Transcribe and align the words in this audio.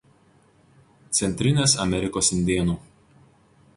Centrinės 1.19 1.75
Amerikos 1.85 2.33
indėnų. 2.39 2.77